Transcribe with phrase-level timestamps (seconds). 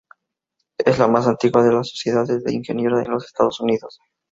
[0.79, 3.99] Es la más antigua de las sociedades de ingeniería en los Estados Unidos.